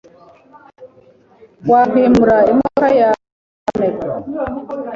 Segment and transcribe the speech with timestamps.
[1.71, 3.21] Wakwimura imodoka yawe,
[3.61, 4.07] nyamuneka?